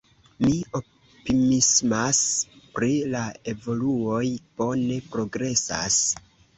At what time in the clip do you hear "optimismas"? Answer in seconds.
0.79-2.23